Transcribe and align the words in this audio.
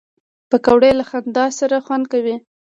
پکورې 0.49 0.91
له 0.99 1.03
خندا 1.09 1.45
سره 1.59 1.83
خوند 1.85 2.05
کوي 2.13 2.35